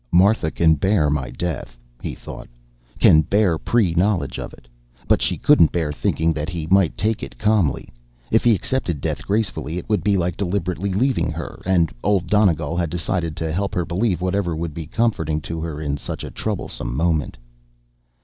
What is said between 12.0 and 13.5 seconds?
Old Donegal had decided